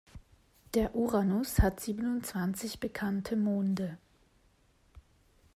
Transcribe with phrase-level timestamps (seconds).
[0.73, 3.99] Der Uranus hat siebenundzwanzig bekannte Monde.